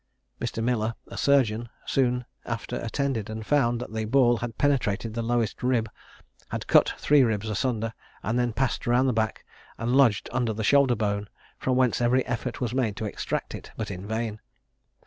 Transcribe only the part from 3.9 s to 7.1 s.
the ball had penetrated the lowest rib, had cut